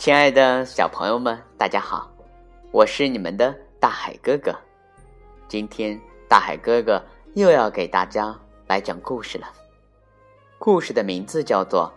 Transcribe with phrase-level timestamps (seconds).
[0.00, 2.10] 亲爱的小朋友们，大家好，
[2.72, 4.50] 我是你们的大海哥哥。
[5.46, 7.04] 今天大海哥哥
[7.34, 8.34] 又要给大家
[8.66, 9.46] 来讲故事了。
[10.58, 11.92] 故事的名字叫做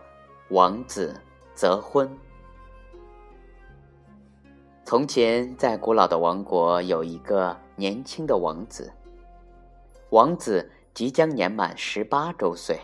[0.54, 1.18] 《王子
[1.54, 2.06] 择婚》。
[4.84, 8.92] 从前，在古老的王国有一个年轻的王子。
[10.10, 12.78] 王子即将年满十八周岁，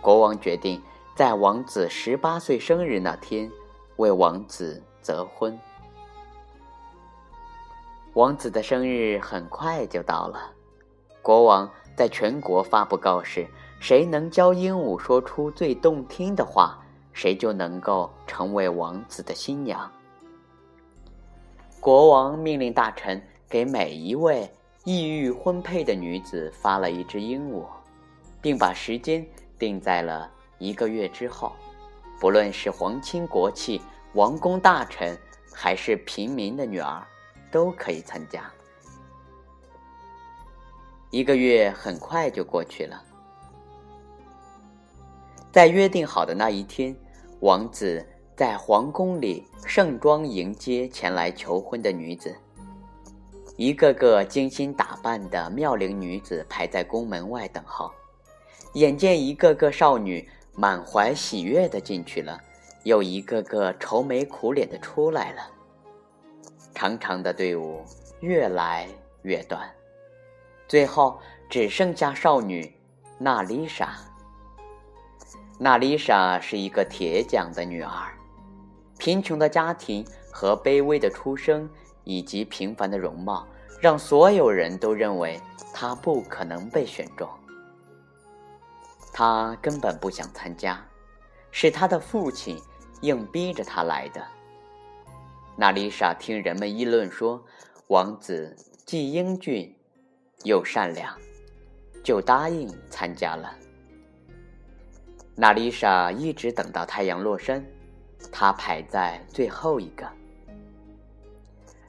[0.00, 0.80] 国王决定
[1.16, 3.50] 在王子十八岁生日那天。
[3.96, 5.58] 为王子择婚。
[8.14, 10.52] 王子的生日很快就到了，
[11.22, 13.46] 国王在全国发布告示：
[13.80, 16.78] 谁能教鹦鹉说出最动听的话，
[17.12, 19.90] 谁就能够成为王子的新娘。
[21.80, 24.48] 国王命令大臣给每一位
[24.84, 27.64] 意欲婚配的女子发了一只鹦鹉，
[28.40, 29.26] 并把时间
[29.58, 31.52] 定在了一个月之后。
[32.22, 33.82] 不论是皇亲国戚、
[34.14, 35.18] 王公大臣，
[35.52, 37.04] 还是平民的女儿，
[37.50, 38.48] 都可以参加。
[41.10, 43.02] 一个月很快就过去了，
[45.50, 46.94] 在约定好的那一天，
[47.40, 52.32] 王子在皇宫里盛装迎接前来求婚的女子。
[53.56, 57.90] 一个个精心打扮的妙龄女子排在宫门外等候，
[58.74, 60.24] 眼见一个个少女。
[60.54, 62.38] 满怀喜悦的进去了，
[62.84, 65.42] 又一个个愁眉苦脸的出来了。
[66.74, 67.84] 长长的队伍
[68.20, 68.88] 越来
[69.22, 69.70] 越短，
[70.68, 72.74] 最后只剩下少女
[73.18, 73.94] 娜丽莎。
[75.58, 78.12] 娜丽莎是一个铁匠的女儿，
[78.98, 81.68] 贫穷的家庭和卑微的出身，
[82.04, 83.46] 以及平凡的容貌，
[83.80, 85.40] 让所有人都认为
[85.72, 87.28] 她不可能被选中。
[89.12, 90.82] 他根本不想参加，
[91.50, 92.58] 是他的父亲
[93.02, 94.26] 硬逼着他来的。
[95.54, 97.44] 娜丽莎听人们议论说，
[97.88, 98.56] 王子
[98.86, 99.76] 既英俊
[100.44, 101.14] 又善良，
[102.02, 103.54] 就答应参加了。
[105.34, 107.62] 娜丽莎一直等到太阳落山，
[108.32, 110.10] 她排在最后一个。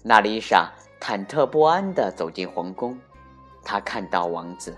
[0.04, 0.70] 娜丽莎
[1.00, 3.00] 忐忑不安地走进皇宫，
[3.64, 4.76] 她看到王子。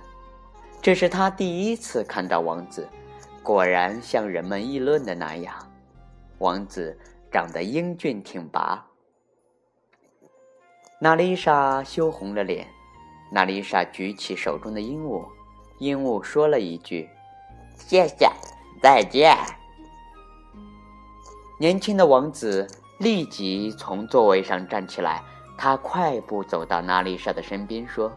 [0.86, 2.88] 这是他第一次看到王子，
[3.42, 5.56] 果然像人们议论的那样，
[6.38, 6.96] 王子
[7.32, 8.86] 长得英俊挺拔。
[11.00, 12.68] 娜丽莎羞红了脸，
[13.32, 15.26] 娜丽莎举起手中的鹦鹉，
[15.80, 17.10] 鹦鹉说了一句
[17.76, 18.30] ：“谢谢，
[18.80, 19.36] 再见。”
[21.60, 22.68] 年轻的王子
[23.00, 25.24] 立即从座位上站起来，
[25.58, 28.16] 他快步走到娜丽莎的身边，说。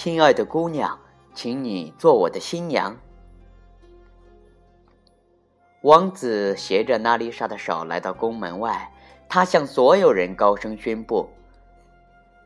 [0.00, 0.96] 亲爱的姑娘，
[1.34, 2.96] 请你做我的新娘。
[5.82, 8.92] 王子携着娜丽莎的手来到宫门外，
[9.28, 11.30] 他向所有人高声宣布：“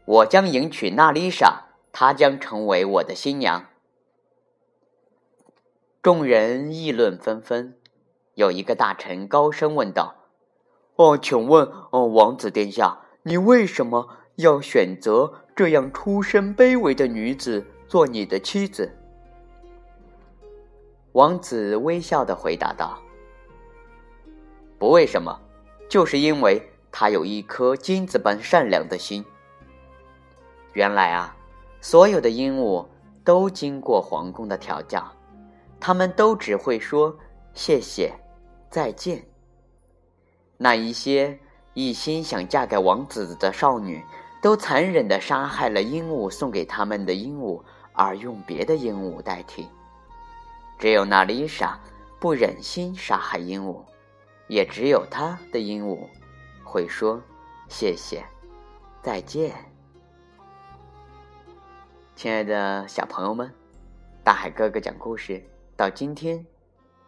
[0.06, 3.66] 我将迎娶娜丽莎，她将成为我的新娘。”
[6.00, 7.76] 众人议论纷纷。
[8.32, 10.14] 有一个大臣高声问道
[10.96, 18.91] ：“哦，请问，哦，王子殿下，你为什么？”要选择这样出身卑微的女子做你的妻子，
[21.12, 22.98] 王子微笑的回答道
[24.78, 25.38] ：“不为什么，
[25.88, 29.22] 就是因为她有一颗金子般善良的心。”
[30.72, 31.37] 原来啊，
[31.82, 32.87] 所有的鹦鹉
[33.22, 35.06] 都经过皇宫的调教，
[35.78, 37.15] 他们都只会说
[37.53, 38.10] 谢谢、
[38.71, 39.22] 再见。
[40.56, 41.38] 那一些
[41.75, 44.03] 一心想嫁给王子的少女。
[44.42, 49.69] 都残忍地杀害了鹦鹉送给他们的鹦鹉，而用别的鹦鹉代替。
[50.80, 51.78] 只有娜丽莎
[52.19, 53.84] 不忍心杀害鹦鹉，
[54.48, 56.08] 也只有她的鹦鹉
[56.64, 57.22] 会说
[57.69, 58.25] 谢谢，
[59.00, 59.54] 再见。
[62.16, 63.48] 亲爱的小朋友们，
[64.24, 65.41] 大海哥哥讲故事
[65.76, 66.44] 到今天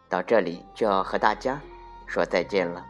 [0.07, 1.61] 到这里就要和大家
[2.07, 2.85] 说再见了。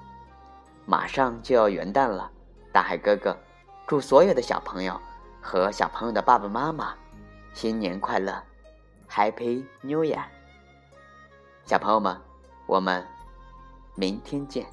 [0.86, 2.32] 马上就要元旦了，
[2.72, 3.36] 大海哥哥。
[3.88, 5.00] 祝所有的小朋友
[5.40, 6.96] 和小朋友的爸爸妈妈
[7.54, 8.42] 新年快乐
[9.08, 10.24] ，Happy New Year！
[11.66, 12.20] 小朋友们，
[12.66, 13.06] 我们
[13.94, 14.66] 明天见。